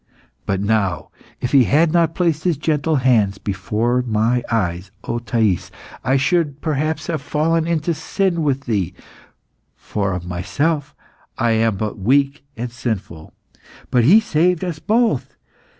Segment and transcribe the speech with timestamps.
[0.47, 1.09] But now,
[1.41, 5.69] if He had not placed His gentle hands before my eyes, O Thais,
[6.03, 8.95] I should perhaps have fallen into sin with thee,
[9.75, 10.95] for of myself
[11.37, 13.31] I am but weak and sinful.
[13.91, 15.35] But He saved us both.